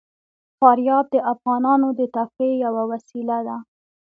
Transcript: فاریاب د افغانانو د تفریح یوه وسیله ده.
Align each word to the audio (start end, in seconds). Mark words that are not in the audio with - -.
فاریاب 0.59 1.05
د 1.11 1.15
افغانانو 1.33 1.87
د 1.99 2.01
تفریح 2.15 2.53
یوه 2.65 2.83
وسیله 2.91 3.37
ده. 3.47 3.57